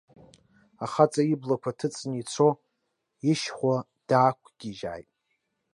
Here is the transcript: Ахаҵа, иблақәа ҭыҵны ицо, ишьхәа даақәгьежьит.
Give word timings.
Ахаҵа, 0.83 1.21
иблақәа 1.33 1.77
ҭыҵны 1.77 2.15
ицо, 2.21 2.49
ишьхәа 3.31 3.75
даақәгьежьит. 4.09 5.09